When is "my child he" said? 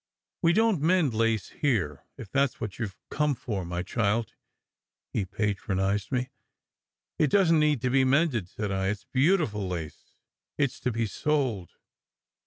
3.63-5.25